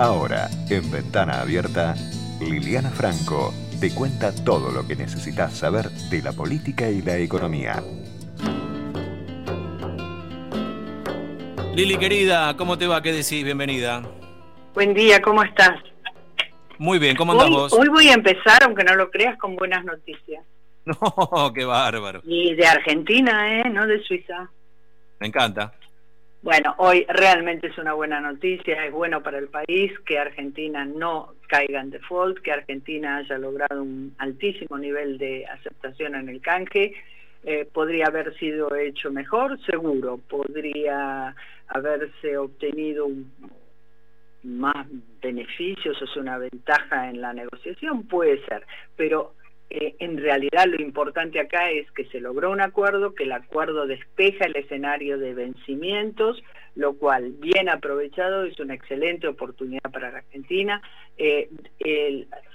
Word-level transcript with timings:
Ahora, 0.00 0.48
en 0.70 0.90
Ventana 0.90 1.42
Abierta, 1.42 1.94
Liliana 2.40 2.88
Franco 2.88 3.52
te 3.82 3.94
cuenta 3.94 4.32
todo 4.34 4.70
lo 4.70 4.88
que 4.88 4.96
necesitas 4.96 5.52
saber 5.52 5.90
de 5.90 6.22
la 6.22 6.32
política 6.32 6.88
y 6.88 7.02
la 7.02 7.18
economía. 7.18 7.82
Lili 11.74 11.98
querida, 11.98 12.56
¿cómo 12.56 12.78
te 12.78 12.86
va? 12.86 13.02
¿Qué 13.02 13.12
decís? 13.12 13.44
Bienvenida. 13.44 14.02
Buen 14.72 14.94
día, 14.94 15.20
¿cómo 15.20 15.42
estás? 15.42 15.78
Muy 16.78 16.98
bien, 16.98 17.14
¿cómo 17.14 17.32
andás 17.32 17.48
hoy, 17.48 17.52
vos? 17.52 17.72
Hoy 17.74 17.88
voy 17.88 18.08
a 18.08 18.14
empezar, 18.14 18.62
aunque 18.64 18.84
no 18.84 18.94
lo 18.94 19.10
creas, 19.10 19.36
con 19.36 19.54
buenas 19.54 19.84
noticias. 19.84 20.42
No, 20.86 21.52
qué 21.52 21.66
bárbaro. 21.66 22.22
Y 22.24 22.54
de 22.54 22.66
Argentina, 22.66 23.60
¿eh? 23.60 23.68
No 23.68 23.86
de 23.86 24.02
Suiza. 24.02 24.50
Me 25.18 25.26
encanta. 25.26 25.74
Bueno, 26.42 26.74
hoy 26.78 27.04
realmente 27.06 27.66
es 27.66 27.76
una 27.76 27.92
buena 27.92 28.18
noticia, 28.18 28.86
es 28.86 28.92
bueno 28.92 29.22
para 29.22 29.36
el 29.36 29.48
país 29.48 29.92
que 30.06 30.18
Argentina 30.18 30.86
no 30.86 31.34
caiga 31.46 31.82
en 31.82 31.90
default, 31.90 32.38
que 32.38 32.50
Argentina 32.50 33.18
haya 33.18 33.36
logrado 33.36 33.82
un 33.82 34.14
altísimo 34.16 34.78
nivel 34.78 35.18
de 35.18 35.44
aceptación 35.44 36.14
en 36.14 36.30
el 36.30 36.40
canje. 36.40 36.94
Eh, 37.44 37.68
podría 37.70 38.06
haber 38.06 38.34
sido 38.38 38.74
hecho 38.74 39.10
mejor, 39.10 39.60
seguro, 39.66 40.16
podría 40.16 41.34
haberse 41.68 42.38
obtenido 42.38 43.08
más 44.42 44.86
beneficios, 45.20 45.98
sea, 45.98 46.22
una 46.22 46.38
ventaja 46.38 47.10
en 47.10 47.20
la 47.20 47.34
negociación, 47.34 48.04
puede 48.04 48.42
ser, 48.46 48.66
pero 48.96 49.34
eh, 49.70 49.94
en 50.00 50.18
realidad 50.18 50.66
lo 50.66 50.82
importante 50.82 51.38
acá 51.38 51.70
es 51.70 51.90
que 51.92 52.04
se 52.06 52.20
logró 52.20 52.50
un 52.50 52.60
acuerdo, 52.60 53.14
que 53.14 53.22
el 53.22 53.32
acuerdo 53.32 53.86
despeja 53.86 54.46
el 54.46 54.56
escenario 54.56 55.16
de 55.16 55.32
vencimientos, 55.32 56.42
lo 56.74 56.94
cual, 56.94 57.34
bien 57.38 57.68
aprovechado, 57.68 58.44
es 58.44 58.58
una 58.58 58.74
excelente 58.74 59.28
oportunidad 59.28 59.90
para 59.92 60.10
la 60.10 60.18
Argentina. 60.18 60.82
Eh, 61.16 61.48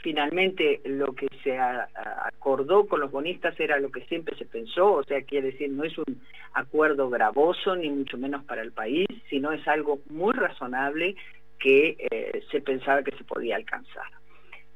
finalmente, 0.02 0.82
lo 0.84 1.14
que 1.14 1.28
se 1.42 1.58
acordó 1.58 2.86
con 2.88 3.00
los 3.00 3.12
bonistas 3.12 3.58
era 3.60 3.80
lo 3.80 3.92
que 3.92 4.02
siempre 4.08 4.36
se 4.36 4.46
pensó, 4.46 4.94
o 4.94 5.04
sea, 5.04 5.22
quiere 5.22 5.52
decir, 5.52 5.70
no 5.70 5.86
es 5.86 5.98
un 5.98 6.22
acuerdo 6.54 7.10
gravoso, 7.10 7.76
ni 7.78 7.90
mucho 7.90 8.18
menos 8.18 8.44
para 8.44 8.62
el 8.62 8.74
país, 8.74 9.08
sino 9.30 9.54
es 9.54 9.66
algo 9.68 10.00
muy 10.10 10.34
razonable 10.34 11.16
que 11.60 11.96
eh, 12.12 12.44
se 12.52 12.60
pensaba 12.62 13.04
que 13.04 13.16
se 13.16 13.24
podía 13.24 13.56
alcanzar. 13.56 14.06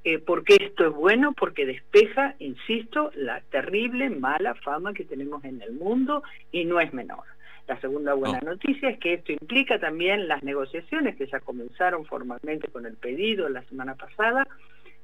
Eh, 0.03 0.19
¿Por 0.19 0.44
qué 0.44 0.58
esto 0.61 0.88
es 0.88 0.94
bueno? 0.94 1.33
Porque 1.33 1.66
despeja, 1.66 2.36
insisto, 2.39 3.11
la 3.16 3.42
terrible, 3.52 4.09
mala 4.09 4.55
fama 4.55 4.94
que 4.94 5.03
tenemos 5.03 5.44
en 5.44 5.61
el 5.61 5.73
mundo 5.73 6.23
y 6.52 6.66
no 6.66 6.80
es 6.80 6.94
menor. 6.94 7.23
La 7.67 7.80
segunda 7.81 8.14
buena 8.14 8.39
no. 8.42 8.52
noticia 8.52 8.89
es 8.89 9.00
que 9.00 9.14
esto 9.14 9.31
implica 9.31 9.77
también 9.77 10.27
las 10.27 10.42
negociaciones 10.42 11.16
que 11.16 11.27
ya 11.27 11.39
comenzaron 11.39 12.05
formalmente 12.05 12.67
con 12.70 12.86
el 12.86 12.95
pedido 12.95 13.47
la 13.50 13.61
semana 13.64 13.95
pasada 13.95 14.47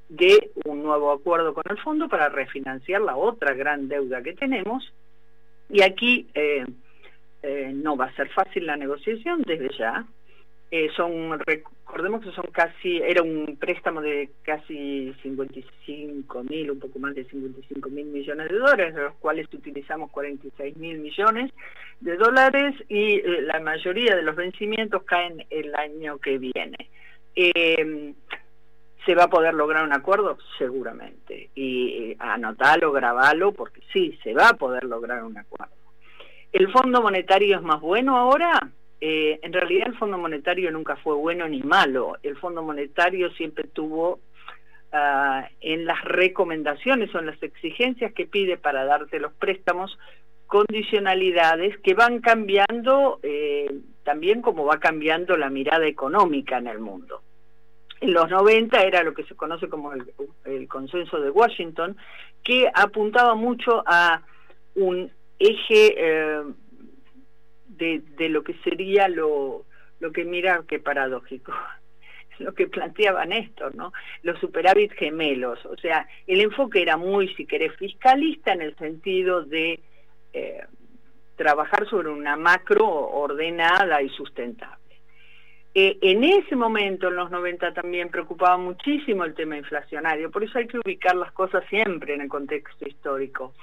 de 0.09 0.51
un 0.65 0.83
nuevo 0.83 1.11
acuerdo 1.11 1.53
con 1.53 1.63
el 1.69 1.77
fondo 1.79 2.07
para 2.07 2.29
refinanciar 2.29 3.01
la 3.01 3.15
otra 3.15 3.53
gran 3.53 3.87
deuda 3.87 4.21
que 4.21 4.33
tenemos. 4.33 4.91
Y 5.69 5.81
aquí 5.81 6.27
eh, 6.33 6.65
eh, 7.43 7.71
no 7.73 7.97
va 7.97 8.05
a 8.05 8.15
ser 8.15 8.29
fácil 8.29 8.65
la 8.65 8.77
negociación 8.77 9.41
desde 9.45 9.69
ya, 9.77 10.05
eh, 10.71 10.89
son, 10.95 11.39
recordemos 11.39 12.23
que 12.23 12.31
son 12.31 12.45
casi, 12.51 12.97
era 12.97 13.21
un 13.21 13.57
préstamo 13.59 14.01
de 14.01 14.29
casi 14.43 15.13
55 15.21 16.43
mil, 16.43 16.71
un 16.71 16.79
poco 16.79 16.99
más 16.99 17.13
de 17.15 17.23
55 17.25 17.89
mil 17.89 18.05
millones 18.07 18.49
de 18.49 18.57
dólares, 18.57 18.95
de 18.95 19.01
los 19.03 19.15
cuales 19.15 19.47
utilizamos 19.53 20.11
46 20.11 20.75
mil 20.77 20.99
millones 20.99 21.51
de 22.01 22.17
dólares 22.17 22.75
y 22.89 23.15
eh, 23.15 23.41
la 23.41 23.59
mayoría 23.59 24.15
de 24.15 24.23
los 24.23 24.35
vencimientos 24.35 25.03
caen 25.03 25.45
el 25.49 25.73
año 25.75 26.17
que 26.17 26.37
viene. 26.37 26.89
Eh, 27.35 28.13
¿Se 29.05 29.13
va 29.13 29.25
a 29.25 29.29
poder 29.29 29.53
lograr 29.53 29.83
un 29.83 29.93
acuerdo? 29.93 30.37
Seguramente. 30.57 31.51
Y 31.53 32.11
eh, 32.11 32.17
anotalo, 32.17 32.91
grabalo, 32.91 33.51
porque 33.51 33.81
sí, 33.93 34.17
se 34.23 34.33
va 34.33 34.49
a 34.49 34.53
poder 34.57 34.83
lograr 34.85 35.23
un 35.23 35.37
acuerdo. 35.37 35.73
¿El 36.51 36.71
Fondo 36.71 37.01
Monetario 37.01 37.57
es 37.57 37.61
más 37.61 37.81
bueno 37.81 38.17
ahora? 38.17 38.71
Eh, 39.07 39.39
en 39.43 39.53
realidad 39.53 39.89
el 39.89 39.97
Fondo 39.99 40.17
Monetario 40.17 40.71
nunca 40.71 40.95
fue 40.95 41.13
bueno 41.13 41.47
ni 41.47 41.61
malo. 41.61 42.17
El 42.23 42.35
Fondo 42.37 42.63
Monetario 42.63 43.29
siempre 43.33 43.65
tuvo 43.65 44.13
uh, 44.13 45.45
en 45.61 45.85
las 45.85 46.03
recomendaciones 46.03 47.13
o 47.13 47.19
en 47.19 47.27
las 47.27 47.43
exigencias 47.43 48.13
que 48.13 48.25
pide 48.25 48.57
para 48.57 48.83
darte 48.83 49.19
los 49.19 49.31
préstamos 49.33 49.95
condicionalidades 50.47 51.77
que 51.81 51.93
van 51.93 52.19
cambiando 52.19 53.19
eh, 53.21 53.75
también 54.03 54.41
como 54.41 54.65
va 54.65 54.79
cambiando 54.79 55.37
la 55.37 55.51
mirada 55.51 55.85
económica 55.85 56.57
en 56.57 56.65
el 56.65 56.79
mundo. 56.79 57.21
En 58.01 58.11
los 58.11 58.27
90 58.27 58.81
era 58.81 59.03
lo 59.03 59.13
que 59.13 59.25
se 59.25 59.35
conoce 59.35 59.69
como 59.69 59.93
el, 59.93 60.03
el 60.45 60.67
consenso 60.67 61.19
de 61.19 61.29
Washington, 61.29 61.95
que 62.43 62.71
apuntaba 62.73 63.35
mucho 63.35 63.83
a 63.85 64.23
un 64.73 65.11
eje 65.37 65.93
eh, 65.95 66.41
de, 67.77 68.01
de, 68.17 68.29
lo 68.29 68.43
que 68.43 68.53
sería 68.63 69.07
lo, 69.07 69.65
lo 69.99 70.11
que 70.11 70.25
mira 70.25 70.63
qué 70.67 70.79
paradójico 70.79 71.53
lo 72.39 72.53
que 72.53 72.67
planteaba 72.67 73.25
Néstor, 73.25 73.75
¿no? 73.75 73.93
Los 74.23 74.39
superávit 74.39 74.93
gemelos, 74.93 75.65
o 75.65 75.77
sea, 75.77 76.07
el 76.27 76.41
enfoque 76.41 76.81
era 76.81 76.97
muy, 76.97 77.33
si 77.35 77.45
querés, 77.45 77.75
fiscalista 77.77 78.53
en 78.53 78.61
el 78.61 78.75
sentido 78.77 79.43
de 79.43 79.79
eh, 80.33 80.65
trabajar 81.35 81.87
sobre 81.89 82.09
una 82.09 82.35
macro 82.35 82.87
ordenada 82.87 84.01
y 84.01 84.09
sustentable. 84.09 84.75
Eh, 85.73 85.97
en 86.01 86.23
ese 86.23 86.55
momento, 86.55 87.09
en 87.09 87.17
los 87.17 87.29
90, 87.31 87.73
también 87.73 88.09
preocupaba 88.09 88.57
muchísimo 88.57 89.25
el 89.25 89.33
tema 89.33 89.57
inflacionario, 89.57 90.31
por 90.31 90.43
eso 90.43 90.57
hay 90.57 90.67
que 90.67 90.79
ubicar 90.79 91.15
las 91.15 91.33
cosas 91.33 91.65
siempre 91.69 92.13
en 92.13 92.21
el 92.21 92.29
contexto 92.29 92.87
histórico. 92.87 93.53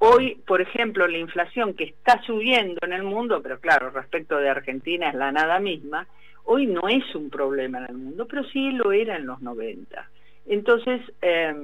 Hoy, 0.00 0.36
por 0.46 0.60
ejemplo, 0.60 1.08
la 1.08 1.18
inflación 1.18 1.74
que 1.74 1.84
está 1.84 2.22
subiendo 2.22 2.78
en 2.82 2.92
el 2.92 3.02
mundo, 3.02 3.40
pero 3.42 3.58
claro, 3.58 3.90
respecto 3.90 4.36
de 4.36 4.48
Argentina 4.48 5.08
es 5.08 5.14
la 5.14 5.32
nada 5.32 5.58
misma, 5.58 6.06
hoy 6.44 6.66
no 6.66 6.88
es 6.88 7.14
un 7.14 7.30
problema 7.30 7.78
en 7.78 7.84
el 7.90 7.96
mundo, 7.96 8.26
pero 8.28 8.44
sí 8.44 8.70
lo 8.70 8.92
era 8.92 9.16
en 9.16 9.26
los 9.26 9.40
90. 9.40 10.08
Entonces, 10.46 11.00
eh, 11.20 11.54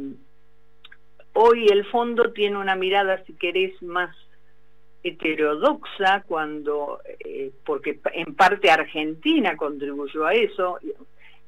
hoy 1.34 1.66
el 1.68 1.84
fondo 1.86 2.32
tiene 2.32 2.58
una 2.58 2.74
mirada, 2.74 3.22
si 3.24 3.34
querés, 3.34 3.80
más 3.82 4.14
heterodoxa 5.04 6.24
cuando, 6.26 7.00
eh, 7.20 7.52
porque 7.64 8.00
en 8.14 8.34
parte 8.34 8.70
Argentina 8.70 9.56
contribuyó 9.56 10.26
a 10.26 10.34
eso, 10.34 10.78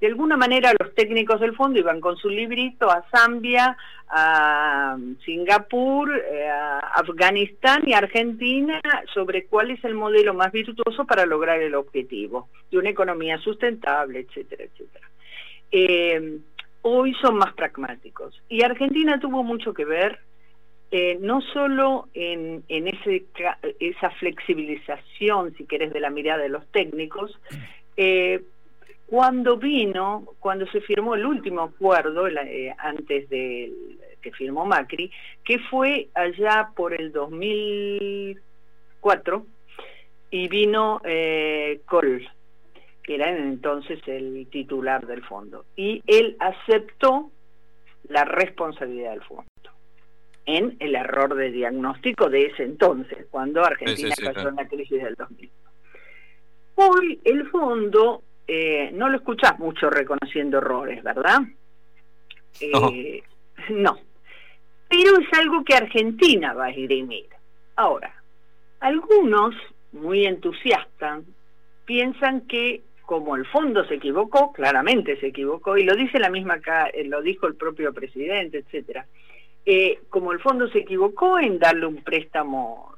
de 0.01 0.07
alguna 0.07 0.37
manera 0.37 0.73
los 0.79 0.95
técnicos 0.95 1.41
del 1.41 1.57
fondo 1.57 1.79
iban 1.79 2.01
con 2.01 2.17
su 2.17 2.29
librito 2.29 2.91
a 2.91 3.05
Zambia, 3.11 3.77
a 4.09 4.97
Singapur, 5.25 6.11
eh, 6.17 6.49
a 6.49 6.79
Afganistán 6.79 7.83
y 7.87 7.95
Argentina 7.95 8.81
sobre 9.15 9.47
cuál 9.47 9.71
es 9.71 9.83
el 9.85 9.95
modelo 9.95 10.35
más 10.35 10.53
virtuoso 10.53 11.07
para 11.07 11.25
lograr 11.25 11.61
el 11.61 11.75
objetivo 11.75 12.49
de 12.71 12.79
una 12.79 12.91
economía 12.91 13.39
sustentable, 13.39 14.21
etcétera, 14.21 14.65
etcétera. 14.65 15.09
Eh, 15.73 16.39
hoy 16.83 17.15
son 17.15 17.37
más 17.37 17.55
pragmáticos 17.55 18.41
y 18.49 18.63
Argentina 18.63 19.19
tuvo 19.19 19.43
mucho 19.43 19.73
que 19.73 19.85
ver 19.85 20.21
eh, 20.93 21.19
no 21.21 21.41
solo 21.41 22.09
en, 22.15 22.63
esa 22.69 24.11
flexibilización, 24.11 25.53
si 25.57 25.65
querés, 25.65 25.93
de 25.93 26.01
la 26.01 26.11
mirada 26.11 26.43
de 26.43 26.49
los 26.49 26.65
técnicos, 26.69 27.37
cuando 29.07 29.57
vino, 29.57 30.27
cuando 30.41 30.67
se 30.67 30.81
firmó 30.81 31.15
el 31.15 31.25
último 31.25 31.63
acuerdo, 31.63 32.27
eh, 32.29 32.75
antes 32.77 33.29
de 33.29 33.73
que 34.21 34.33
firmó 34.33 34.67
Macri, 34.67 35.13
que 35.45 35.61
fue 35.61 36.09
allá 36.15 36.71
por 36.75 37.01
el 37.01 37.13
2004, 37.13 39.47
y 40.31 40.49
vino 40.49 41.01
eh, 41.05 41.83
Kohl, 41.87 42.29
que 43.05 43.15
era 43.15 43.31
entonces 43.31 44.01
el 44.07 44.49
titular 44.51 45.07
del 45.07 45.23
fondo, 45.23 45.65
y 45.77 46.03
él 46.09 46.37
aceptó 46.41 47.31
la 48.09 48.25
responsabilidad 48.25 49.13
del 49.13 49.23
fondo 49.23 49.47
en 50.47 50.77
el 50.79 50.95
error 50.95 51.35
de 51.35 51.51
diagnóstico 51.51 52.29
de 52.29 52.47
ese 52.47 52.65
entonces, 52.65 53.27
cuando 53.31 53.65
Argentina 53.65 53.97
sí, 53.97 54.13
sí, 54.17 54.27
sí, 54.27 54.33
cayó 54.33 54.49
en 54.49 54.57
la 54.57 54.69
crisis 54.69 55.03
del 55.03 55.15
2000. 55.15 55.51
Hoy 56.77 57.21
el 57.25 57.49
fondo 57.51 58.23
eh, 58.47 58.91
no 58.93 59.09
lo 59.09 59.17
escuchás 59.17 59.59
mucho 59.59 59.91
reconociendo 59.91 60.59
errores, 60.59 61.03
¿verdad? 61.03 61.41
Eh, 62.61 63.23
no. 63.71 63.71
no. 63.71 63.99
Pero 64.89 65.19
es 65.19 65.39
algo 65.39 65.65
que 65.65 65.75
Argentina 65.75 66.55
va 66.55 66.67
a 66.67 66.71
esgrimir. 66.71 67.27
Ahora, 67.75 68.15
algunos, 68.81 69.55
muy 69.93 70.27
entusiastas, 70.27 71.23
piensan 71.85 72.43
que 72.43 72.83
como 73.07 73.37
el 73.37 73.47
fondo 73.47 73.85
se 73.87 73.95
equivocó, 73.95 74.53
claramente 74.53 75.19
se 75.19 75.29
equivocó, 75.29 75.79
y 75.79 75.85
lo 75.85 75.95
dice 75.95 76.19
la 76.19 76.29
misma 76.29 76.55
acá, 76.55 76.89
eh, 76.89 77.05
lo 77.05 77.23
dijo 77.23 77.47
el 77.47 77.55
propio 77.55 77.95
presidente, 77.95 78.59
etcétera, 78.59 79.07
eh, 79.65 80.01
como 80.11 80.33
el 80.33 80.41
fondo 80.41 80.69
se 80.69 80.81
equivocó 80.81 81.39
en 81.39 81.59
darle 81.59 81.87
un 81.87 82.03
préstamo 82.03 82.96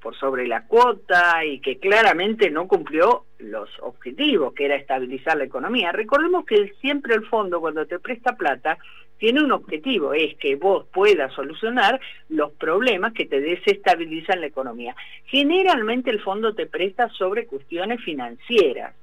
por 0.00 0.16
sobre 0.16 0.46
la 0.46 0.66
cuota 0.66 1.44
y 1.44 1.60
que 1.60 1.78
claramente 1.78 2.50
no 2.50 2.66
cumplió 2.66 3.24
los 3.38 3.68
objetivos, 3.80 4.52
que 4.54 4.64
era 4.64 4.76
estabilizar 4.76 5.36
la 5.36 5.44
economía. 5.44 5.92
Recordemos 5.92 6.44
que 6.44 6.72
siempre 6.80 7.14
el 7.14 7.26
fondo, 7.26 7.60
cuando 7.60 7.86
te 7.86 7.98
presta 7.98 8.36
plata, 8.36 8.78
tiene 9.18 9.42
un 9.42 9.52
objetivo, 9.52 10.14
es 10.14 10.36
que 10.36 10.56
vos 10.56 10.86
puedas 10.92 11.32
solucionar 11.34 12.00
los 12.28 12.52
problemas 12.52 13.12
que 13.12 13.26
te 13.26 13.40
desestabilizan 13.40 14.40
la 14.40 14.46
economía. 14.46 14.94
Generalmente 15.26 16.10
el 16.10 16.20
fondo 16.20 16.54
te 16.54 16.66
presta 16.66 17.08
sobre 17.10 17.46
cuestiones 17.46 18.02
financieras, 18.02 18.94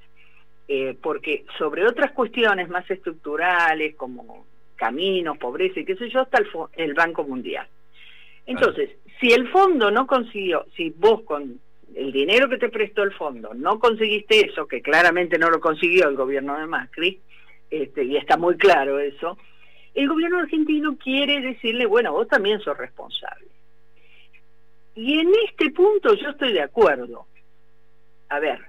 eh, 0.68 0.98
porque 1.02 1.46
sobre 1.58 1.86
otras 1.86 2.12
cuestiones 2.12 2.70
más 2.70 2.90
estructurales, 2.90 3.96
como 3.96 4.46
caminos, 4.76 5.38
pobreza 5.38 5.82
y 5.82 5.86
qué 5.86 5.96
sé 5.96 6.10
yo, 6.10 6.22
está 6.22 6.40
el, 6.40 6.48
el 6.76 6.94
Banco 6.94 7.24
Mundial. 7.24 7.68
Entonces, 8.46 8.92
si 9.20 9.32
el 9.32 9.50
fondo 9.50 9.92
no 9.92 10.08
consiguió, 10.08 10.66
si 10.76 10.90
vos 10.90 11.22
con 11.24 11.60
el 11.96 12.12
dinero 12.12 12.50
que 12.50 12.58
te 12.58 12.70
prestó 12.70 13.04
el 13.04 13.14
fondo 13.14 13.54
no 13.54 13.80
conseguiste 13.80 14.48
eso, 14.48 14.68
que 14.68 14.82
claramente 14.82 15.38
no 15.38 15.50
lo 15.50 15.60
consiguió 15.60 16.10
el 16.10 16.16
gobierno 16.16 16.58
de 16.58 16.66
Macri, 16.66 17.22
este, 17.70 18.04
y 18.04 18.18
está 18.18 18.38
muy 18.38 18.58
claro 18.58 19.00
eso, 19.00 19.38
el 19.94 20.10
gobierno 20.10 20.40
argentino 20.40 20.98
quiere 20.98 21.40
decirle, 21.42 21.86
bueno, 21.86 22.12
vos 22.12 22.28
también 22.28 22.60
sos 22.60 22.78
responsable. 22.78 23.48
Y 24.94 25.20
en 25.20 25.32
este 25.48 25.72
punto 25.72 26.14
yo 26.14 26.30
estoy 26.30 26.54
de 26.54 26.62
acuerdo. 26.62 27.28
A 28.30 28.40
ver, 28.40 28.60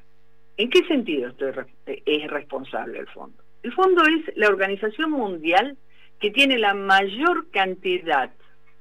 ¿en 0.57 0.71
qué 0.71 0.85
sentido 0.87 1.29
estoy, 1.29 1.53
es 1.87 2.31
responsable 2.31 3.01
el 3.01 3.09
fondo? 3.09 3.43
El 3.63 3.73
fondo 3.73 4.03
es 4.05 4.37
la 4.37 4.49
organización 4.49 5.11
mundial 5.11 5.77
que 6.21 6.31
tiene 6.31 6.59
la 6.59 6.75
mayor 6.75 7.51
cantidad, 7.51 8.33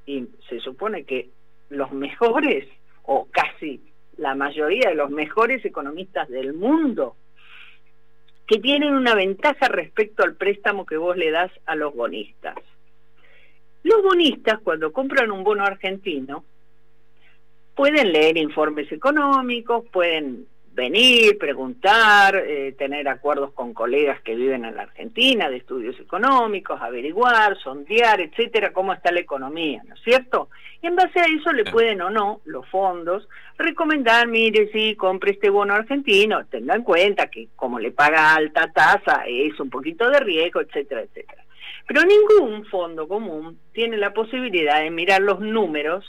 y 0.06 0.28
se 0.48 0.60
supone 0.60 1.04
que 1.04 1.30
los 1.70 1.92
mejores, 1.92 2.68
o 3.04 3.28
casi 3.32 3.82
la 4.18 4.36
mayoría 4.36 4.90
de 4.90 4.96
los 4.96 5.10
mejores 5.10 5.64
economistas 5.66 6.28
del 6.30 6.54
mundo, 6.54 7.16
que 8.48 8.60
tienen 8.60 8.94
una 8.94 9.16
ventaja 9.16 9.68
respecto 9.68 10.24
al 10.24 10.36
préstamo 10.36 10.86
que 10.86 10.98
vos 10.98 11.18
le 11.18 11.32
das 11.32 11.52
a 11.66 11.76
los 11.76 11.96
bonistas. 11.96 12.56
Los 13.84 14.02
bonistas, 14.04 14.60
cuando 14.64 14.92
compran 14.92 15.32
un 15.32 15.44
bono 15.44 15.64
argentino, 15.64 16.44
pueden 17.76 18.12
leer 18.12 18.38
informes 18.38 18.92
económicos, 18.92 19.86
pueden 19.92 20.48
venir, 20.76 21.38
preguntar, 21.38 22.36
eh, 22.36 22.74
tener 22.78 23.08
acuerdos 23.08 23.54
con 23.54 23.74
colegas 23.74 24.22
que 24.22 24.36
viven 24.36 24.66
en 24.66 24.76
la 24.76 24.84
Argentina 24.84 25.50
de 25.50 25.58
estudios 25.58 25.98
económicos, 26.00 26.82
averiguar, 26.82 27.58
sondear, 27.58 28.20
etcétera, 28.20 28.74
cómo 28.74 28.92
está 28.94 29.12
la 29.12 29.22
economía, 29.22 29.82
¿no 29.88 29.96
es 29.96 30.02
cierto? 30.04 30.50
Y 30.82 30.88
en 30.88 30.98
base 30.98 31.20
a 31.20 31.26
eso 31.26 31.54
le 31.54 31.64
pueden 31.64 32.02
o 32.02 32.10
no 32.10 32.42
los 32.44 32.68
fondos 32.68 33.28
recomendar, 33.58 34.28
mire, 34.28 34.70
sí, 34.74 34.96
compre 34.96 35.32
este 35.32 35.50
bono 35.50 35.74
argentino, 35.74 36.46
tenga 36.48 36.76
en 36.76 36.84
cuenta 36.84 37.28
que 37.28 37.48
como 37.56 37.80
le 37.80 37.92
paga 37.92 38.36
alta 38.36 38.70
tasa 38.74 39.24
es 39.26 39.58
un 39.60 39.70
poquito 39.70 40.10
de 40.10 40.20
riesgo, 40.20 40.60
etcétera, 40.60 41.02
etcétera. 41.02 41.44
Pero 41.88 42.02
ningún 42.02 42.66
fondo 42.66 43.08
común 43.08 43.60
tiene 43.72 43.96
la 43.96 44.14
posibilidad 44.14 44.82
de 44.82 44.92
mirar 44.92 45.22
los 45.22 45.40
números 45.40 46.04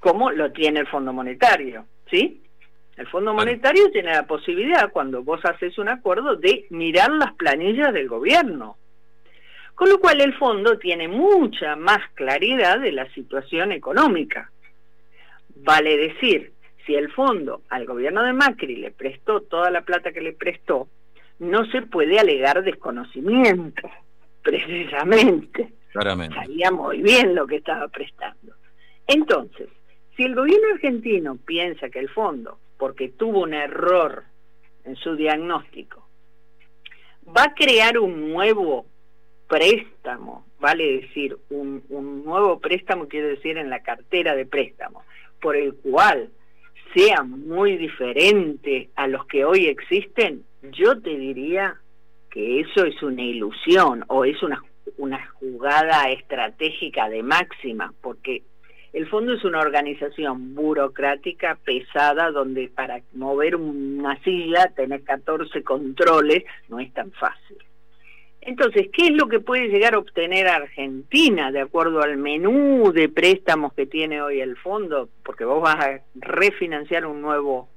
como 0.00 0.30
lo 0.30 0.50
tiene 0.52 0.80
el 0.80 0.86
Fondo 0.88 1.12
Monetario, 1.12 1.84
¿sí? 2.10 2.42
El 2.96 3.06
Fondo 3.06 3.32
Monetario 3.32 3.90
tiene 3.90 4.12
la 4.12 4.26
posibilidad, 4.26 4.92
cuando 4.92 5.22
vos 5.22 5.40
haces 5.44 5.78
un 5.78 5.88
acuerdo, 5.88 6.36
de 6.36 6.66
mirar 6.70 7.10
las 7.10 7.32
planillas 7.34 7.92
del 7.92 8.08
gobierno. 8.08 8.76
Con 9.74 9.88
lo 9.88 9.98
cual 9.98 10.20
el 10.20 10.34
fondo 10.34 10.78
tiene 10.78 11.08
mucha 11.08 11.74
más 11.74 12.00
claridad 12.14 12.78
de 12.80 12.92
la 12.92 13.10
situación 13.14 13.72
económica. 13.72 14.50
Vale 15.56 15.96
decir, 15.96 16.52
si 16.84 16.94
el 16.94 17.10
fondo 17.10 17.62
al 17.70 17.86
gobierno 17.86 18.22
de 18.22 18.34
Macri 18.34 18.76
le 18.76 18.90
prestó 18.90 19.40
toda 19.40 19.70
la 19.70 19.82
plata 19.82 20.12
que 20.12 20.20
le 20.20 20.34
prestó, 20.34 20.88
no 21.38 21.64
se 21.66 21.82
puede 21.82 22.18
alegar 22.18 22.62
desconocimiento, 22.62 23.88
precisamente. 24.42 25.72
Claramente. 25.92 26.36
Sabía 26.36 26.70
muy 26.70 27.00
bien 27.00 27.34
lo 27.34 27.46
que 27.46 27.56
estaba 27.56 27.88
prestando. 27.88 28.54
Entonces, 29.06 29.68
si 30.16 30.24
el 30.24 30.34
gobierno 30.34 30.74
argentino 30.74 31.36
piensa 31.36 31.88
que 31.88 31.98
el 31.98 32.08
fondo 32.10 32.58
porque 32.82 33.10
tuvo 33.10 33.42
un 33.42 33.54
error 33.54 34.24
en 34.82 34.96
su 34.96 35.14
diagnóstico, 35.14 36.04
va 37.24 37.44
a 37.44 37.54
crear 37.54 37.96
un 37.96 38.32
nuevo 38.32 38.86
préstamo, 39.46 40.46
vale 40.58 41.02
decir, 41.02 41.36
un, 41.50 41.84
nuevo 42.24 42.58
préstamo 42.58 43.06
quiere 43.06 43.28
decir 43.28 43.56
en 43.56 43.70
la 43.70 43.84
cartera 43.84 44.34
de 44.34 44.46
préstamo, 44.46 45.04
por 45.40 45.54
el 45.54 45.74
cual 45.74 46.30
sea 46.92 47.22
muy 47.22 47.76
diferente 47.76 48.90
a 48.96 49.06
los 49.06 49.26
que 49.26 49.44
hoy 49.44 49.66
existen, 49.66 50.42
yo 50.72 51.00
te 51.00 51.16
diría 51.16 51.76
que 52.32 52.62
eso 52.62 52.84
es 52.84 53.00
una 53.00 53.22
ilusión 53.22 54.04
o 54.08 54.24
es 54.24 54.38
una 54.96 55.24
jugada 55.34 56.10
estratégica 56.10 57.08
de 57.08 57.22
máxima, 57.22 57.94
porque 58.00 58.42
el 58.92 59.08
fondo 59.08 59.32
es 59.32 59.44
una 59.44 59.60
organización 59.60 60.54
burocrática 60.54 61.58
pesada 61.64 62.30
donde 62.30 62.68
para 62.68 63.00
mover 63.14 63.56
una 63.56 64.22
silla 64.22 64.70
tener 64.76 65.02
14 65.02 65.62
controles 65.62 66.44
no 66.68 66.78
es 66.78 66.92
tan 66.92 67.10
fácil. 67.12 67.56
Entonces, 68.42 68.88
¿qué 68.92 69.06
es 69.06 69.12
lo 69.12 69.28
que 69.28 69.40
puede 69.40 69.68
llegar 69.68 69.94
a 69.94 69.98
obtener 69.98 70.48
Argentina 70.48 71.52
de 71.52 71.60
acuerdo 71.60 72.02
al 72.02 72.16
menú 72.16 72.92
de 72.92 73.08
préstamos 73.08 73.72
que 73.72 73.86
tiene 73.86 74.20
hoy 74.20 74.40
el 74.40 74.56
fondo? 74.56 75.08
Porque 75.22 75.44
vos 75.44 75.62
vas 75.62 75.76
a 75.76 76.00
refinanciar 76.16 77.06
un 77.06 77.22
nuevo, 77.22 77.68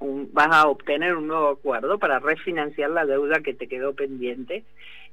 vas 0.00 0.48
a 0.50 0.66
obtener 0.66 1.14
un 1.14 1.28
nuevo 1.28 1.50
acuerdo 1.50 1.98
para 1.98 2.20
refinanciar 2.20 2.90
la 2.90 3.04
deuda 3.04 3.40
que 3.40 3.52
te 3.52 3.68
quedó 3.68 3.94
pendiente 3.94 4.64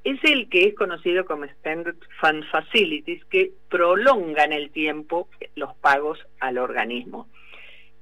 es 0.04 0.20
el 0.24 0.50
que 0.50 0.68
es 0.68 0.76
conocido 0.76 1.26
como 1.26 1.46
Standard 1.46 1.96
Fund 2.20 2.44
Facilities, 2.50 3.24
que 3.26 3.52
prolongan 3.70 4.52
el 4.52 4.72
tiempo 4.72 5.28
los 5.56 5.76
pagos 5.76 6.20
al 6.40 6.58
organismo, 6.58 7.28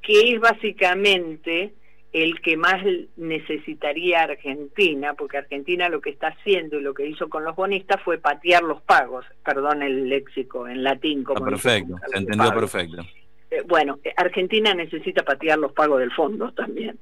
que 0.02 0.34
es 0.34 0.40
básicamente 0.40 1.74
el 2.12 2.42
que 2.42 2.58
más 2.58 2.82
necesitaría 3.18 4.24
Argentina, 4.24 5.14
porque 5.14 5.38
Argentina 5.38 5.90
lo 5.90 6.02
que 6.02 6.10
está 6.10 6.30
haciendo 6.30 6.80
y 6.80 6.82
lo 6.82 6.94
que 6.94 7.06
hizo 7.06 7.30
con 7.30 7.44
los 7.44 7.56
bonistas 7.56 8.02
fue 8.02 8.18
patear 8.18 8.64
los 8.64 8.82
pagos, 8.82 9.26
perdón 9.44 9.84
el 9.84 10.10
léxico 10.10 10.68
en 10.68 10.84
latín. 10.84 11.24
Como 11.24 11.46
ah, 11.46 11.50
perfecto, 11.50 11.96
se 12.08 12.18
entendió 12.18 12.52
perfecto. 12.52 13.04
Eh, 13.52 13.62
bueno, 13.68 14.00
Argentina 14.16 14.74
necesita 14.74 15.24
patear 15.24 15.60
los 15.60 15.74
pagos 15.74 16.00
del 16.00 16.12
fondo 16.12 16.52
también, 16.54 16.98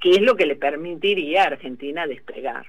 que 0.00 0.10
es 0.10 0.20
lo 0.20 0.36
que 0.36 0.46
le 0.46 0.56
permitiría 0.56 1.42
a 1.42 1.46
Argentina 1.46 2.06
despegar. 2.06 2.66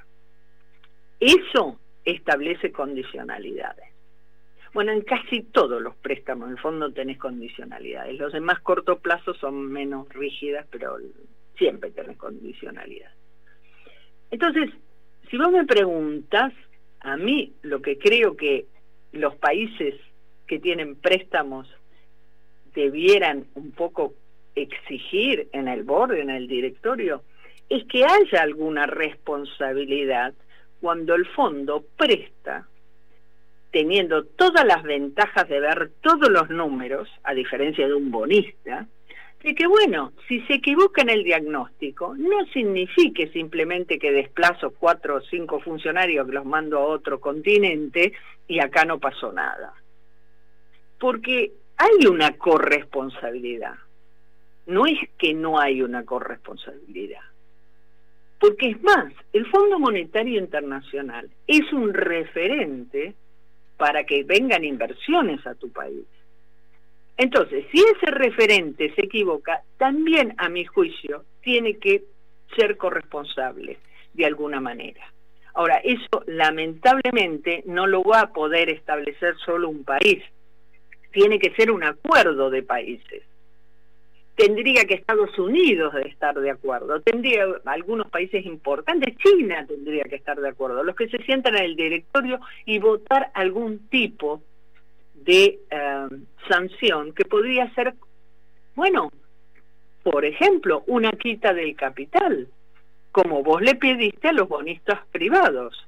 Eso 1.23 1.79
establece 2.03 2.73
condicionalidades. 2.73 3.85
Bueno, 4.73 4.91
en 4.91 5.01
casi 5.03 5.41
todos 5.43 5.81
los 5.81 5.95
préstamos, 5.95 6.47
en 6.47 6.55
el 6.55 6.59
fondo 6.59 6.91
tenés 6.91 7.17
condicionalidades. 7.17 8.19
Los 8.19 8.33
de 8.33 8.41
más 8.41 8.59
corto 8.59 8.99
plazo 8.99 9.33
son 9.35 9.71
menos 9.71 10.09
rígidas, 10.09 10.67
pero 10.69 10.97
siempre 11.57 11.91
tenés 11.91 12.17
condicionalidad. 12.17 13.11
Entonces, 14.31 14.69
si 15.29 15.37
vos 15.37 15.49
me 15.49 15.65
preguntas, 15.65 16.51
a 16.99 17.15
mí 17.15 17.53
lo 17.61 17.81
que 17.81 17.97
creo 17.97 18.35
que 18.35 18.65
los 19.13 19.35
países 19.35 19.95
que 20.45 20.59
tienen 20.59 20.97
préstamos 20.97 21.69
debieran 22.73 23.45
un 23.53 23.71
poco 23.71 24.13
exigir 24.55 25.47
en 25.53 25.69
el 25.69 25.83
borde, 25.83 26.19
en 26.19 26.31
el 26.31 26.49
directorio, 26.49 27.23
es 27.69 27.85
que 27.85 28.03
haya 28.03 28.41
alguna 28.41 28.87
responsabilidad 28.87 30.33
cuando 30.83 31.15
el 31.15 31.25
fondo 31.27 31.85
presta, 31.95 32.67
teniendo 33.71 34.25
todas 34.25 34.65
las 34.65 34.83
ventajas 34.83 35.47
de 35.47 35.61
ver 35.61 35.91
todos 36.01 36.27
los 36.29 36.49
números, 36.49 37.07
a 37.23 37.33
diferencia 37.33 37.87
de 37.87 37.93
un 37.93 38.11
bonista, 38.11 38.85
de 39.41 39.55
que 39.55 39.65
bueno, 39.65 40.11
si 40.27 40.41
se 40.41 40.55
equivoca 40.55 41.01
en 41.01 41.09
el 41.09 41.23
diagnóstico, 41.23 42.15
no 42.17 42.45
signifique 42.47 43.29
simplemente 43.29 43.97
que 43.97 44.11
desplazo 44.11 44.71
cuatro 44.71 45.15
o 45.15 45.21
cinco 45.21 45.61
funcionarios 45.61 46.27
que 46.27 46.33
los 46.33 46.43
mando 46.43 46.79
a 46.79 46.85
otro 46.85 47.21
continente 47.21 48.11
y 48.45 48.59
acá 48.59 48.83
no 48.83 48.99
pasó 48.99 49.31
nada. 49.31 49.73
Porque 50.99 51.53
hay 51.77 52.07
una 52.07 52.33
corresponsabilidad. 52.33 53.75
No 54.65 54.85
es 54.85 54.99
que 55.17 55.33
no 55.33 55.57
hay 55.57 55.81
una 55.81 56.03
corresponsabilidad. 56.03 57.32
Porque 58.43 58.71
es 58.71 58.83
más, 58.83 59.05
el 59.31 59.45
Fondo 59.45 59.79
Monetario 59.79 60.37
Internacional 60.37 61.29
es 61.47 61.71
un 61.71 61.93
referente 61.93 63.13
para 63.77 64.03
que 64.03 64.25
vengan 64.25 64.65
inversiones 64.65 65.47
a 65.47 65.55
tu 65.55 65.71
país. 65.71 66.03
Entonces, 67.15 67.65
si 67.71 67.79
ese 67.79 68.11
referente 68.11 68.93
se 68.95 69.05
equivoca, 69.05 69.61
también 69.77 70.35
a 70.37 70.49
mi 70.49 70.65
juicio 70.65 71.23
tiene 71.41 71.77
que 71.77 72.03
ser 72.57 72.75
corresponsable 72.75 73.77
de 74.13 74.25
alguna 74.25 74.59
manera. 74.59 75.05
Ahora, 75.53 75.77
eso 75.77 76.25
lamentablemente 76.27 77.63
no 77.65 77.87
lo 77.87 78.03
va 78.03 78.19
a 78.23 78.33
poder 78.33 78.69
establecer 78.69 79.37
solo 79.45 79.69
un 79.69 79.85
país. 79.85 80.21
Tiene 81.13 81.39
que 81.39 81.55
ser 81.55 81.71
un 81.71 81.85
acuerdo 81.85 82.49
de 82.49 82.61
países. 82.61 83.23
Tendría 84.35 84.85
que 84.85 84.95
Estados 84.95 85.37
Unidos 85.37 85.93
estar 86.05 86.35
de 86.35 86.49
acuerdo, 86.49 87.01
tendría 87.01 87.45
algunos 87.65 88.09
países 88.09 88.45
importantes, 88.45 89.15
China 89.17 89.65
tendría 89.67 90.03
que 90.03 90.15
estar 90.15 90.39
de 90.39 90.49
acuerdo, 90.49 90.83
los 90.83 90.95
que 90.95 91.07
se 91.09 91.21
sientan 91.23 91.55
en 91.55 91.63
el 91.63 91.75
directorio 91.75 92.39
y 92.65 92.79
votar 92.79 93.31
algún 93.33 93.87
tipo 93.89 94.41
de 95.13 95.59
eh, 95.69 96.07
sanción 96.49 97.13
que 97.13 97.25
podría 97.25 97.73
ser, 97.75 97.93
bueno, 98.75 99.11
por 100.01 100.25
ejemplo, 100.25 100.83
una 100.87 101.11
quita 101.11 101.53
del 101.53 101.75
capital, 101.75 102.47
como 103.11 103.43
vos 103.43 103.61
le 103.61 103.75
pediste 103.75 104.29
a 104.29 104.33
los 104.33 104.49
bonistas 104.49 104.99
privados, 105.11 105.87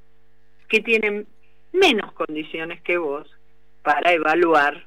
que 0.69 0.81
tienen 0.81 1.27
menos 1.73 2.13
condiciones 2.13 2.81
que 2.81 2.97
vos 2.97 3.27
para 3.81 4.13
evaluar 4.13 4.85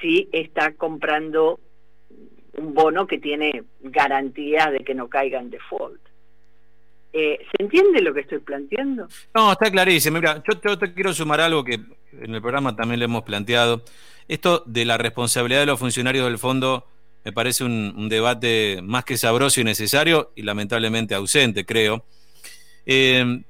si 0.00 0.28
está 0.32 0.72
comprando 0.74 1.60
un 2.58 2.74
bono 2.74 3.06
que 3.06 3.18
tiene 3.18 3.64
garantía 3.80 4.70
de 4.70 4.80
que 4.80 4.94
no 4.94 5.08
caiga 5.08 5.40
en 5.40 5.50
default. 5.50 6.00
Eh, 7.12 7.38
¿Se 7.50 7.62
entiende 7.62 8.02
lo 8.02 8.12
que 8.12 8.20
estoy 8.20 8.40
planteando? 8.40 9.08
No, 9.34 9.52
está 9.52 9.70
clarísimo. 9.70 10.18
Mira, 10.18 10.42
yo, 10.46 10.78
te 10.78 10.92
quiero 10.92 11.14
sumar 11.14 11.40
algo 11.40 11.64
que 11.64 11.74
en 11.74 12.34
el 12.34 12.42
programa 12.42 12.76
también 12.76 12.98
le 12.98 13.06
hemos 13.06 13.22
planteado. 13.22 13.82
Esto 14.28 14.62
de 14.66 14.84
la 14.84 14.98
responsabilidad 14.98 15.60
de 15.60 15.66
los 15.66 15.78
funcionarios 15.78 16.26
del 16.26 16.38
fondo 16.38 16.86
me 17.24 17.32
parece 17.32 17.64
un, 17.64 18.08
debate 18.08 18.80
más 18.82 19.04
que 19.04 19.16
sabroso 19.16 19.60
y 19.60 19.64
necesario 19.64 20.32
y 20.36 20.42
lamentablemente 20.42 21.14
ausente, 21.14 21.64
creo. 21.64 22.04
Eh, 22.84 23.42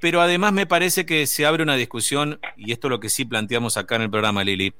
pero 0.00 0.20
además 0.20 0.52
me 0.52 0.66
parece 0.66 1.06
que 1.06 1.26
se 1.26 1.46
abre 1.46 1.62
una 1.62 1.76
discusión, 1.76 2.38
y 2.56 2.72
esto 2.72 2.88
es 2.88 2.90
lo 2.90 3.00
que 3.00 3.08
sí 3.08 3.24
planteamos 3.24 3.76
acá 3.76 3.96
en 3.96 4.02
el 4.02 4.10
programa, 4.10 4.44
Lili, 4.44 4.74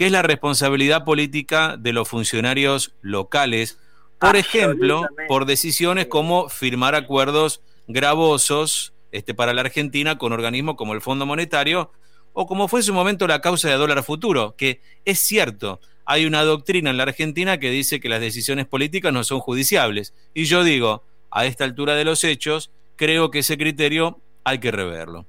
que 0.00 0.06
es 0.06 0.12
la 0.12 0.22
responsabilidad 0.22 1.04
política 1.04 1.76
de 1.76 1.92
los 1.92 2.08
funcionarios 2.08 2.94
locales, 3.02 3.78
por 4.18 4.34
ejemplo, 4.34 5.06
por 5.28 5.44
decisiones 5.44 6.06
como 6.06 6.48
firmar 6.48 6.94
acuerdos 6.94 7.60
gravosos 7.86 8.94
este, 9.12 9.34
para 9.34 9.52
la 9.52 9.60
Argentina 9.60 10.16
con 10.16 10.32
organismos 10.32 10.76
como 10.76 10.94
el 10.94 11.02
Fondo 11.02 11.26
Monetario, 11.26 11.92
o 12.32 12.46
como 12.46 12.66
fue 12.66 12.80
en 12.80 12.84
su 12.84 12.94
momento 12.94 13.26
la 13.26 13.42
causa 13.42 13.68
de 13.68 13.74
dólar 13.74 14.02
futuro, 14.02 14.54
que 14.56 14.80
es 15.04 15.18
cierto, 15.18 15.82
hay 16.06 16.24
una 16.24 16.44
doctrina 16.44 16.88
en 16.88 16.96
la 16.96 17.02
Argentina 17.02 17.60
que 17.60 17.70
dice 17.70 18.00
que 18.00 18.08
las 18.08 18.22
decisiones 18.22 18.64
políticas 18.64 19.12
no 19.12 19.22
son 19.22 19.40
judiciables. 19.40 20.14
Y 20.32 20.44
yo 20.44 20.64
digo, 20.64 21.04
a 21.30 21.44
esta 21.44 21.64
altura 21.64 21.94
de 21.94 22.06
los 22.06 22.24
hechos, 22.24 22.70
creo 22.96 23.30
que 23.30 23.40
ese 23.40 23.58
criterio 23.58 24.18
hay 24.44 24.60
que 24.60 24.70
reverlo. 24.70 25.26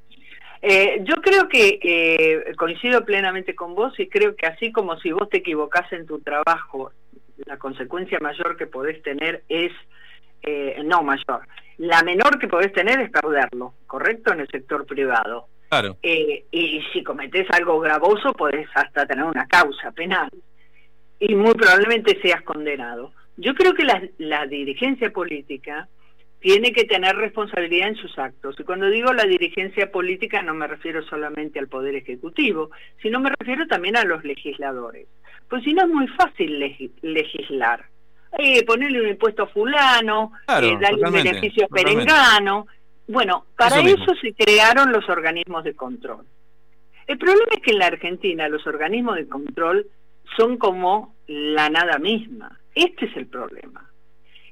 Eh, 0.61 1.03
yo 1.03 1.15
creo 1.15 1.47
que 1.49 1.79
eh, 1.81 2.55
coincido 2.55 3.03
plenamente 3.03 3.55
con 3.55 3.73
vos 3.73 3.99
y 3.99 4.07
creo 4.07 4.35
que 4.35 4.45
así 4.45 4.71
como 4.71 4.99
si 4.99 5.11
vos 5.11 5.27
te 5.29 5.37
equivocás 5.37 5.91
en 5.91 6.05
tu 6.05 6.19
trabajo, 6.19 6.91
la 7.45 7.57
consecuencia 7.57 8.19
mayor 8.19 8.55
que 8.57 8.67
podés 8.67 9.01
tener 9.01 9.43
es, 9.49 9.71
eh, 10.43 10.79
no 10.85 11.01
mayor, 11.01 11.47
la 11.77 12.03
menor 12.03 12.37
que 12.37 12.47
podés 12.47 12.71
tener 12.73 12.99
es 12.99 13.09
perderlo, 13.09 13.73
¿correcto? 13.87 14.33
En 14.33 14.41
el 14.41 14.47
sector 14.49 14.85
privado. 14.85 15.47
Claro. 15.69 15.95
y 16.03 16.83
si 16.91 17.01
cometés 17.01 17.47
algo 17.51 17.79
gravoso, 17.79 18.33
podés 18.33 18.67
hasta 18.75 19.05
tener 19.05 19.23
una 19.23 19.47
causa 19.47 19.89
penal 19.91 20.29
y 21.17 21.33
muy 21.33 21.53
probablemente 21.53 22.19
seas 22.21 22.41
condenado. 22.41 23.13
Yo 23.37 23.55
creo 23.55 23.73
que 23.73 23.85
la, 23.85 24.01
la 24.17 24.47
dirigencia 24.47 25.11
política 25.11 25.87
tiene 26.41 26.73
que 26.73 26.85
tener 26.85 27.15
responsabilidad 27.15 27.89
en 27.89 27.95
sus 27.95 28.17
actos. 28.17 28.59
Y 28.59 28.63
cuando 28.63 28.89
digo 28.89 29.13
la 29.13 29.25
dirigencia 29.25 29.91
política 29.91 30.41
no 30.41 30.55
me 30.55 30.67
refiero 30.67 31.03
solamente 31.03 31.59
al 31.59 31.67
Poder 31.67 31.95
Ejecutivo, 31.95 32.71
sino 33.01 33.19
me 33.19 33.31
refiero 33.39 33.67
también 33.67 33.95
a 33.95 34.03
los 34.03 34.23
legisladores. 34.23 35.07
Pues 35.47 35.63
si 35.63 35.73
no 35.73 35.83
es 35.83 35.89
muy 35.89 36.07
fácil 36.07 36.59
legislar. 37.01 37.85
Eh, 38.37 38.63
ponerle 38.65 39.01
un 39.01 39.09
impuesto 39.09 39.43
a 39.43 39.47
fulano, 39.47 40.31
eh, 40.47 40.77
darle 40.79 41.05
un 41.05 41.13
beneficio 41.13 41.65
a 41.65 41.67
perengano. 41.67 42.65
Bueno, 43.07 43.45
para 43.57 43.81
eso, 43.81 44.15
se 44.21 44.33
crearon 44.33 44.91
los 44.91 45.07
organismos 45.09 45.63
de 45.63 45.75
control. 45.75 46.25
El 47.07 47.17
problema 47.17 47.51
es 47.51 47.61
que 47.61 47.71
en 47.71 47.79
la 47.79 47.87
Argentina 47.87 48.47
los 48.47 48.65
organismos 48.65 49.17
de 49.17 49.27
control 49.27 49.85
son 50.37 50.57
como 50.57 51.13
la 51.27 51.69
nada 51.69 51.99
misma. 51.99 52.57
Este 52.73 53.05
es 53.05 53.17
el 53.17 53.27
problema. 53.27 53.90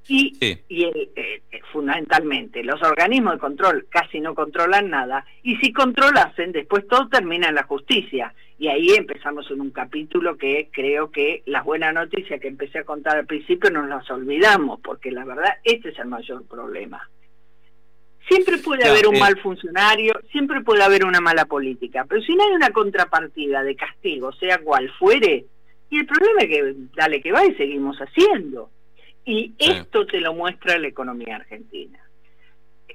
Y, 0.09 0.35
y 0.67 0.85
eh, 0.85 1.11
eh, 1.15 1.41
fundamentalmente, 1.71 2.63
los 2.63 2.81
organismos 2.81 3.33
de 3.33 3.39
control 3.39 3.87
casi 3.89 4.19
no 4.19 4.33
controlan 4.33 4.89
nada, 4.89 5.23
y 5.43 5.55
si 5.57 5.71
controlasen, 5.71 6.51
después 6.51 6.87
todo 6.87 7.07
termina 7.09 7.49
en 7.49 7.55
la 7.55 7.63
justicia. 7.63 8.33
Y 8.57 8.69
ahí 8.69 8.89
empezamos 8.89 9.49
en 9.51 9.61
un 9.61 9.69
capítulo 9.69 10.35
que 10.35 10.69
creo 10.71 11.11
que 11.11 11.43
las 11.45 11.63
buenas 11.63 11.93
noticias 11.93 12.41
que 12.41 12.47
empecé 12.47 12.79
a 12.79 12.83
contar 12.83 13.17
al 13.17 13.27
principio 13.27 13.69
no 13.69 13.85
las 13.85 14.09
olvidamos, 14.09 14.79
porque 14.81 15.11
la 15.11 15.23
verdad 15.25 15.53
este 15.63 15.89
es 15.89 15.99
el 15.99 16.07
mayor 16.07 16.43
problema. 16.47 17.07
Siempre 18.27 18.57
puede 18.57 18.87
haber 18.87 19.07
un 19.07 19.15
eh, 19.15 19.19
mal 19.19 19.39
funcionario, 19.39 20.13
siempre 20.31 20.61
puede 20.61 20.83
haber 20.83 21.05
una 21.05 21.21
mala 21.21 21.45
política, 21.45 22.05
pero 22.09 22.21
si 22.23 22.35
no 22.35 22.43
hay 22.43 22.51
una 22.51 22.71
contrapartida 22.71 23.63
de 23.63 23.75
castigo, 23.75 24.31
sea 24.33 24.57
cual 24.57 24.89
fuere, 24.97 25.45
y 25.91 25.99
el 25.99 26.05
problema 26.07 26.41
es 26.41 26.47
que 26.47 26.75
dale 26.95 27.21
que 27.21 27.31
va 27.31 27.45
y 27.45 27.53
seguimos 27.55 27.97
haciendo. 27.99 28.71
Y 29.29 29.53
esto 29.59 30.07
te 30.07 30.19
lo 30.19 30.33
muestra 30.33 30.79
la 30.79 30.87
economía 30.87 31.35
argentina. 31.35 31.99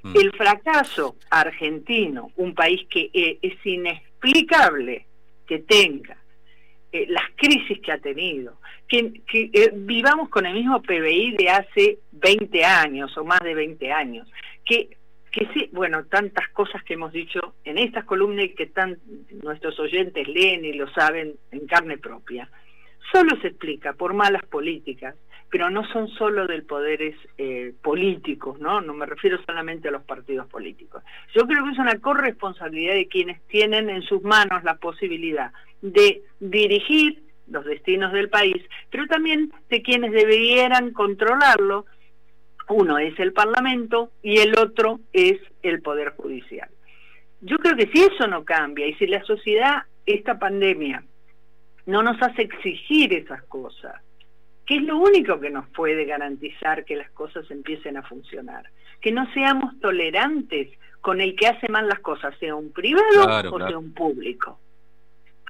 Mm. 0.03 0.17
El 0.17 0.33
fracaso 0.33 1.15
argentino, 1.29 2.29
un 2.35 2.53
país 2.53 2.85
que 2.89 3.09
eh, 3.13 3.39
es 3.41 3.53
inexplicable 3.65 5.05
que 5.47 5.59
tenga 5.59 6.17
eh, 6.91 7.05
las 7.07 7.23
crisis 7.37 7.79
que 7.79 7.89
ha 7.89 7.99
tenido, 7.99 8.59
que, 8.85 9.13
eh, 9.31 9.71
vivamos 9.75 10.27
con 10.27 10.45
el 10.45 10.55
mismo 10.55 10.81
PBI 10.81 11.37
de 11.37 11.49
hace 11.51 11.99
20 12.11 12.65
años 12.65 13.17
o 13.17 13.23
más 13.23 13.39
de 13.39 13.55
20 13.55 13.93
años, 13.93 14.27
que, 14.65 14.89
que 15.31 15.47
sí, 15.53 15.69
bueno, 15.71 16.03
tantas 16.03 16.49
cosas 16.49 16.83
que 16.83 16.95
hemos 16.95 17.13
dicho 17.13 17.55
en 17.63 17.77
estas 17.77 18.03
columnas 18.03 18.43
y 18.43 18.55
que 18.55 18.65
tan, 18.65 18.97
nuestros 19.41 19.79
oyentes 19.79 20.27
leen 20.27 20.65
y 20.65 20.73
lo 20.73 20.89
saben 20.89 21.35
en 21.53 21.65
carne 21.65 21.97
propia 21.97 22.49
solo 23.11 23.39
se 23.41 23.47
explica 23.47 23.93
por 23.93 24.13
malas 24.13 24.43
políticas, 24.45 25.15
pero 25.49 25.69
no 25.69 25.87
son 25.87 26.07
solo 26.09 26.47
del 26.47 26.63
poderes 26.63 27.15
eh, 27.37 27.73
políticos, 27.81 28.59
¿no? 28.59 28.81
No 28.81 28.93
me 28.93 29.05
refiero 29.05 29.37
solamente 29.45 29.87
a 29.87 29.91
los 29.91 30.03
partidos 30.03 30.47
políticos. 30.47 31.03
Yo 31.33 31.47
creo 31.47 31.63
que 31.63 31.71
es 31.71 31.77
una 31.77 31.99
corresponsabilidad 31.99 32.93
de 32.93 33.07
quienes 33.07 33.41
tienen 33.47 33.89
en 33.89 34.01
sus 34.01 34.21
manos 34.23 34.63
la 34.63 34.75
posibilidad 34.75 35.51
de 35.81 36.23
dirigir 36.39 37.23
los 37.47 37.63
destinos 37.63 38.11
del 38.11 38.29
país, 38.29 38.57
pero 38.89 39.05
también 39.07 39.51
de 39.69 39.81
quienes 39.81 40.11
deberían 40.11 40.91
controlarlo. 40.91 41.85
Uno 42.67 42.97
es 42.97 43.17
el 43.19 43.31
Parlamento 43.31 44.11
y 44.23 44.39
el 44.39 44.57
otro 44.57 44.99
es 45.13 45.39
el 45.61 45.81
Poder 45.81 46.13
Judicial. 46.17 46.69
Yo 47.41 47.57
creo 47.59 47.75
que 47.75 47.87
si 47.93 48.01
eso 48.01 48.27
no 48.27 48.43
cambia 48.43 48.87
y 48.87 48.95
si 48.95 49.05
la 49.05 49.23
sociedad, 49.23 49.83
esta 50.07 50.39
pandemia, 50.39 51.03
no 51.85 52.01
nos 52.03 52.21
hace 52.21 52.43
exigir 52.43 53.13
esas 53.13 53.43
cosas, 53.43 54.01
que 54.65 54.77
es 54.77 54.83
lo 54.83 54.97
único 54.97 55.39
que 55.39 55.49
nos 55.49 55.67
puede 55.69 56.05
garantizar 56.05 56.85
que 56.85 56.95
las 56.95 57.11
cosas 57.11 57.49
empiecen 57.51 57.97
a 57.97 58.03
funcionar. 58.03 58.65
Que 59.01 59.11
no 59.11 59.31
seamos 59.33 59.79
tolerantes 59.79 60.69
con 61.01 61.21
el 61.21 61.35
que 61.35 61.47
hace 61.47 61.69
mal 61.69 61.87
las 61.87 61.99
cosas, 61.99 62.35
sea 62.39 62.55
un 62.55 62.71
privado 62.71 63.53
o 63.53 63.59
sea 63.59 63.77
un 63.77 63.93
público. 63.93 64.59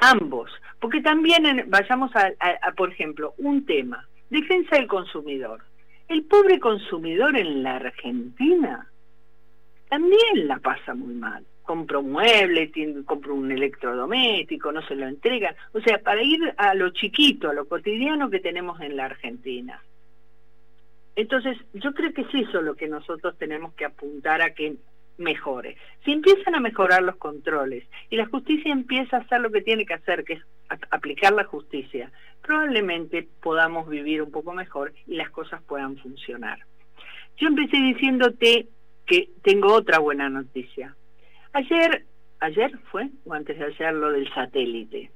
Ambos. 0.01 0.51
Porque 0.81 1.01
también 1.01 1.65
vayamos 1.67 2.11
a, 2.15 2.33
por 2.73 2.91
ejemplo, 2.91 3.33
un 3.37 3.65
tema, 3.65 4.05
defensa 4.29 4.75
del 4.75 4.87
consumidor. 4.87 5.61
El 6.09 6.23
pobre 6.25 6.59
consumidor 6.59 7.37
en 7.37 7.63
la 7.63 7.77
Argentina 7.77 8.91
también 9.87 10.47
la 10.47 10.57
pasa 10.59 10.93
muy 10.93 11.13
mal 11.13 11.45
compro 11.65 11.99
un 11.99 12.11
mueble, 12.11 12.71
compro 13.05 13.35
un 13.35 13.51
electrodoméstico, 13.51 14.71
no 14.71 14.81
se 14.87 14.95
lo 14.95 15.07
entregan. 15.07 15.55
O 15.73 15.81
sea, 15.81 15.99
para 15.99 16.21
ir 16.23 16.39
a 16.57 16.73
lo 16.73 16.91
chiquito, 16.91 17.49
a 17.49 17.53
lo 17.53 17.67
cotidiano 17.67 18.29
que 18.29 18.39
tenemos 18.39 18.79
en 18.81 18.95
la 18.95 19.05
Argentina. 19.05 19.81
Entonces, 21.15 21.57
yo 21.73 21.93
creo 21.93 22.13
que 22.13 22.21
es 22.21 22.33
eso 22.33 22.61
lo 22.61 22.75
que 22.75 22.87
nosotros 22.87 23.37
tenemos 23.37 23.73
que 23.73 23.85
apuntar 23.85 24.41
a 24.41 24.53
que 24.53 24.75
mejore. 25.17 25.77
Si 26.03 26.11
empiezan 26.11 26.55
a 26.55 26.59
mejorar 26.59 27.01
los 27.01 27.15
controles 27.15 27.85
y 28.09 28.17
la 28.17 28.25
justicia 28.25 28.71
empieza 28.71 29.17
a 29.17 29.21
hacer 29.21 29.39
lo 29.39 29.49
que 29.49 29.61
tiene 29.61 29.85
que 29.85 29.93
hacer, 29.93 30.23
que 30.25 30.33
es 30.33 30.41
aplicar 30.91 31.33
la 31.33 31.45
justicia, 31.45 32.11
probablemente 32.41 33.27
podamos 33.41 33.87
vivir 33.89 34.21
un 34.21 34.31
poco 34.31 34.53
mejor 34.53 34.93
y 35.07 35.15
las 35.15 35.29
cosas 35.29 35.61
puedan 35.63 35.97
funcionar. 35.97 36.59
Yo 37.37 37.47
empecé 37.47 37.77
diciéndote 37.77 38.67
que 39.05 39.29
tengo 39.41 39.73
otra 39.73 39.99
buena 39.99 40.29
noticia. 40.29 40.95
Ayer, 41.55 42.05
ayer 42.41 42.69
fue, 42.91 43.07
o 43.23 43.33
antes 43.33 43.57
de 43.57 43.63
ayer, 43.63 43.93
lo 43.93 44.11
del 44.11 44.29
satélite. 44.33 45.09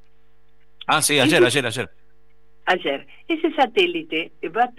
Ah, 0.87 1.01
sí, 1.01 1.19
ayer, 1.19 1.43
ayer, 1.43 1.65
ayer. 1.65 1.89
Ayer. 2.65 3.07
Ese 3.27 3.51
satélite 3.51 4.31
va 4.55 4.71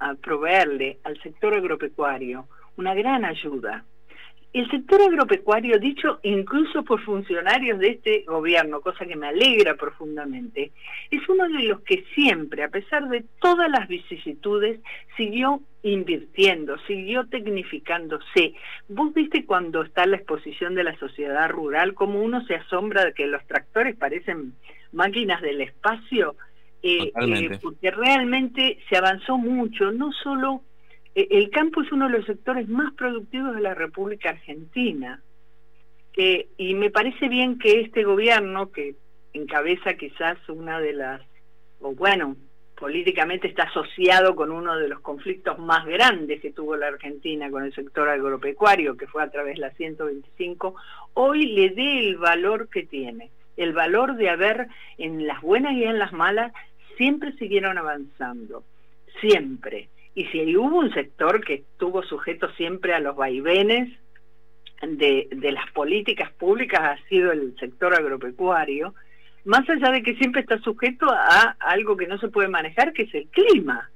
a, 0.00 0.14
proveerle 0.14 0.98
al 1.04 1.16
sector 1.22 1.54
agropecuario 1.54 2.48
una 2.76 2.94
gran 2.94 3.24
ayuda. 3.24 3.84
El 4.54 4.70
sector 4.70 5.02
agropecuario, 5.02 5.80
dicho 5.80 6.20
incluso 6.22 6.84
por 6.84 7.02
funcionarios 7.02 7.80
de 7.80 7.88
este 7.88 8.20
gobierno, 8.22 8.80
cosa 8.80 9.04
que 9.04 9.16
me 9.16 9.26
alegra 9.26 9.74
profundamente, 9.74 10.70
es 11.10 11.28
uno 11.28 11.48
de 11.48 11.64
los 11.64 11.80
que 11.80 12.04
siempre, 12.14 12.62
a 12.62 12.68
pesar 12.68 13.08
de 13.08 13.24
todas 13.40 13.68
las 13.68 13.88
vicisitudes, 13.88 14.78
siguió 15.16 15.60
invirtiendo, 15.82 16.78
siguió 16.86 17.26
tecnificándose. 17.26 18.54
Vos 18.88 19.12
viste 19.12 19.44
cuando 19.44 19.82
está 19.82 20.06
la 20.06 20.16
exposición 20.18 20.76
de 20.76 20.84
la 20.84 20.96
sociedad 20.98 21.50
rural, 21.50 21.94
como 21.94 22.22
uno 22.22 22.46
se 22.46 22.54
asombra 22.54 23.04
de 23.04 23.12
que 23.12 23.26
los 23.26 23.44
tractores 23.48 23.96
parecen 23.96 24.54
máquinas 24.92 25.42
del 25.42 25.62
espacio, 25.62 26.36
eh, 26.80 27.10
eh, 27.20 27.58
porque 27.60 27.90
realmente 27.90 28.78
se 28.88 28.96
avanzó 28.96 29.36
mucho, 29.36 29.90
no 29.90 30.12
solo 30.12 30.62
el 31.14 31.50
campo 31.50 31.82
es 31.82 31.92
uno 31.92 32.08
de 32.08 32.18
los 32.18 32.26
sectores 32.26 32.68
más 32.68 32.92
productivos 32.94 33.54
de 33.54 33.60
la 33.60 33.74
República 33.74 34.30
Argentina. 34.30 35.22
Eh, 36.16 36.48
y 36.56 36.74
me 36.74 36.90
parece 36.90 37.28
bien 37.28 37.58
que 37.58 37.80
este 37.80 38.04
gobierno, 38.04 38.70
que 38.72 38.94
encabeza 39.32 39.94
quizás 39.94 40.38
una 40.48 40.80
de 40.80 40.92
las, 40.92 41.20
o 41.80 41.92
bueno, 41.94 42.36
políticamente 42.76 43.48
está 43.48 43.64
asociado 43.64 44.34
con 44.34 44.50
uno 44.50 44.76
de 44.76 44.88
los 44.88 45.00
conflictos 45.00 45.58
más 45.58 45.86
grandes 45.86 46.40
que 46.40 46.52
tuvo 46.52 46.76
la 46.76 46.88
Argentina 46.88 47.50
con 47.50 47.64
el 47.64 47.74
sector 47.74 48.08
agropecuario, 48.08 48.96
que 48.96 49.06
fue 49.06 49.22
a 49.22 49.30
través 49.30 49.54
de 49.54 49.60
la 49.60 49.70
125, 49.70 50.74
hoy 51.14 51.46
le 51.46 51.70
dé 51.70 52.00
el 52.00 52.16
valor 52.16 52.68
que 52.68 52.84
tiene, 52.84 53.30
el 53.56 53.72
valor 53.72 54.16
de 54.16 54.30
haber, 54.30 54.68
en 54.98 55.26
las 55.26 55.40
buenas 55.40 55.74
y 55.74 55.84
en 55.84 55.98
las 55.98 56.12
malas, 56.12 56.52
siempre 56.96 57.32
siguieron 57.34 57.78
avanzando, 57.78 58.64
siempre 59.20 59.88
y 60.14 60.26
si 60.26 60.56
hubo 60.56 60.78
un 60.78 60.92
sector 60.92 61.44
que 61.44 61.54
estuvo 61.54 62.02
sujeto 62.02 62.48
siempre 62.52 62.94
a 62.94 63.00
los 63.00 63.16
vaivenes 63.16 63.92
de, 64.82 65.28
de 65.30 65.52
las 65.52 65.70
políticas 65.72 66.30
públicas 66.32 66.80
ha 66.80 67.08
sido 67.08 67.32
el 67.32 67.56
sector 67.58 67.94
agropecuario, 67.94 68.94
más 69.44 69.68
allá 69.68 69.90
de 69.90 70.02
que 70.02 70.14
siempre 70.16 70.42
está 70.42 70.58
sujeto 70.60 71.06
a 71.10 71.56
algo 71.60 71.96
que 71.96 72.06
no 72.06 72.18
se 72.18 72.28
puede 72.28 72.48
manejar, 72.48 72.92
que 72.92 73.02
es 73.02 73.14
el 73.14 73.28
clima. 73.28 73.90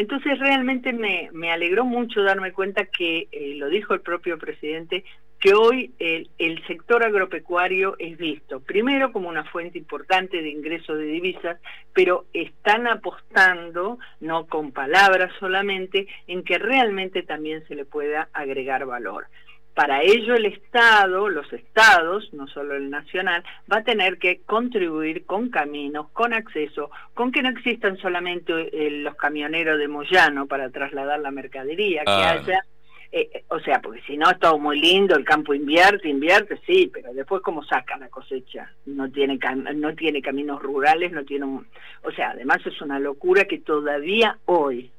Entonces 0.00 0.38
realmente 0.38 0.94
me, 0.94 1.52
alegró 1.52 1.84
mucho 1.84 2.22
darme 2.22 2.52
cuenta 2.52 2.86
que, 2.86 3.28
eh, 3.30 3.54
lo 3.56 3.68
dijo 3.68 3.92
el 3.92 4.00
propio 4.00 4.38
presidente, 4.38 5.04
que 5.38 5.52
hoy 5.52 5.92
el, 5.98 6.30
el, 6.38 6.66
sector 6.66 7.04
agropecuario 7.04 7.96
es 7.98 8.16
visto, 8.16 8.60
primero 8.60 9.12
como 9.12 9.28
una 9.28 9.44
fuente 9.44 9.76
importante 9.76 10.40
de 10.40 10.48
ingreso 10.48 10.94
de 10.94 11.04
divisas, 11.04 11.60
pero 11.92 12.24
están 12.32 12.86
apostando, 12.86 13.98
no 14.20 14.46
con 14.46 14.72
palabras 14.72 15.34
solamente, 15.38 16.06
en 16.26 16.44
que 16.44 16.56
realmente 16.56 17.22
también 17.22 17.62
se 17.68 17.74
le 17.74 17.84
pueda 17.84 18.30
agregar 18.32 18.86
valor. 18.86 19.26
Para 19.74 20.02
ello 20.02 20.34
el 20.34 20.46
Estado, 20.46 21.28
los 21.28 21.50
estados, 21.52 22.28
no 22.32 22.46
solo 22.48 22.74
el 22.74 22.90
nacional, 22.90 23.42
va 23.72 23.78
a 23.78 23.84
tener 23.84 24.18
que 24.18 24.40
contribuir 24.44 25.24
con 25.24 25.48
caminos, 25.48 26.10
con 26.10 26.34
acceso, 26.34 26.90
con 27.14 27.32
que 27.32 27.42
no 27.42 27.48
existan 27.50 27.96
solamente 27.98 28.52
eh, 28.52 28.90
los 28.90 29.14
camioneros 29.14 29.78
de 29.78 29.88
Moyano 29.88 30.46
para 30.46 30.70
trasladar 30.70 31.20
la 31.20 31.30
mercadería, 31.30 32.02
que 32.04 32.10
ah. 32.10 32.30
haya 32.32 32.64
eh, 33.12 33.28
eh, 33.34 33.44
o 33.48 33.58
sea, 33.58 33.80
porque 33.80 34.00
si 34.02 34.16
no 34.16 34.30
es 34.30 34.38
todo 34.38 34.56
muy 34.56 34.80
lindo, 34.80 35.16
el 35.16 35.24
campo 35.24 35.52
invierte, 35.52 36.08
invierte, 36.08 36.60
sí, 36.64 36.88
pero 36.92 37.12
después 37.12 37.42
cómo 37.42 37.64
saca 37.64 37.98
la 37.98 38.08
cosecha, 38.08 38.72
no 38.86 39.10
tiene 39.10 39.36
no 39.74 39.94
tiene 39.96 40.22
caminos 40.22 40.62
rurales, 40.62 41.10
no 41.10 41.24
tiene 41.24 41.44
un, 41.46 41.66
o 42.02 42.12
sea, 42.12 42.30
además 42.30 42.58
es 42.64 42.80
una 42.80 43.00
locura 43.00 43.46
que 43.46 43.58
todavía 43.58 44.38
hoy 44.44 44.92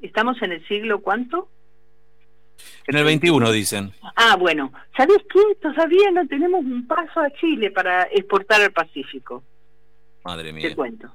estamos 0.00 0.40
en 0.40 0.52
el 0.52 0.66
siglo 0.66 1.02
cuánto? 1.02 1.48
En 2.86 2.96
el 2.96 3.04
21 3.04 3.52
dicen. 3.52 3.92
Ah, 4.16 4.36
bueno, 4.38 4.72
¿sabés 4.96 5.18
qué? 5.30 5.40
Todavía 5.60 6.10
no 6.12 6.26
tenemos 6.26 6.64
un 6.64 6.86
paso 6.86 7.20
a 7.20 7.30
Chile 7.30 7.70
para 7.70 8.02
exportar 8.04 8.62
al 8.62 8.72
Pacífico. 8.72 9.44
Madre 10.24 10.52
mía. 10.52 10.68
Te 10.68 10.74
cuento. 10.74 11.14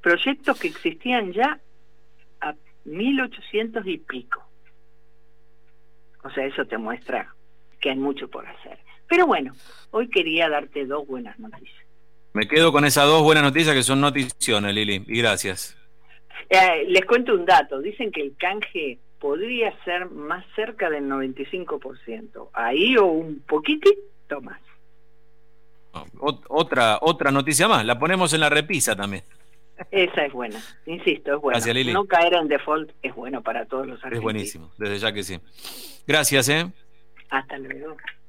Proyectos 0.00 0.58
que 0.58 0.68
existían 0.68 1.32
ya 1.32 1.58
a 2.40 2.54
1800 2.84 3.86
y 3.86 3.98
pico 3.98 4.44
o 6.24 6.30
sea, 6.30 6.46
eso 6.46 6.64
te 6.64 6.78
muestra 6.78 7.34
que 7.80 7.90
hay 7.90 7.96
mucho 7.96 8.28
por 8.28 8.46
hacer. 8.46 8.78
Pero 9.08 9.26
bueno, 9.26 9.52
hoy 9.90 10.08
quería 10.08 10.48
darte 10.48 10.86
dos 10.86 11.06
buenas 11.06 11.38
noticias. 11.38 11.84
Me 12.32 12.48
quedo 12.48 12.72
con 12.72 12.84
esas 12.84 13.04
dos 13.06 13.22
buenas 13.22 13.44
noticias 13.44 13.76
que 13.76 13.82
son 13.82 14.00
noticiones, 14.00 14.74
Lili, 14.74 15.04
y 15.06 15.18
gracias. 15.18 15.76
Eh, 16.48 16.86
les 16.88 17.04
cuento 17.04 17.34
un 17.34 17.44
dato, 17.44 17.80
dicen 17.80 18.10
que 18.10 18.22
el 18.22 18.34
canje 18.36 18.98
podría 19.18 19.72
ser 19.84 20.10
más 20.10 20.44
cerca 20.54 20.90
del 20.90 21.04
95%, 21.04 22.50
ahí 22.52 22.96
o 22.96 23.06
un 23.06 23.40
poquitito 23.46 24.40
más. 24.42 24.60
otra, 26.48 26.98
otra 27.00 27.30
noticia 27.30 27.68
más, 27.68 27.84
la 27.84 27.98
ponemos 27.98 28.32
en 28.34 28.40
la 28.40 28.50
repisa 28.50 28.94
también. 28.94 29.24
Esa 29.90 30.24
es 30.26 30.32
buena, 30.32 30.60
insisto, 30.86 31.34
es 31.34 31.40
buena. 31.40 31.92
No 31.92 32.04
caer 32.04 32.34
en 32.34 32.48
default 32.48 32.90
es 33.02 33.14
bueno 33.14 33.42
para 33.42 33.66
todos 33.66 33.86
los 33.86 33.96
argentinos. 34.04 34.18
Es 34.18 34.22
buenísimo, 34.22 34.72
desde 34.78 34.98
ya 34.98 35.12
que 35.12 35.22
sí. 35.22 35.40
Gracias, 36.06 36.48
¿eh? 36.48 36.66
Hasta 37.30 37.58
luego. 37.58 37.96